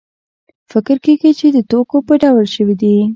فکر 0.71 0.95
کېږي 1.05 1.31
چې 1.39 1.47
د 1.55 1.57
ټوکو 1.69 1.97
په 2.07 2.13
ډول 2.23 2.45
شوې 2.55 2.75
دي. 2.81 2.95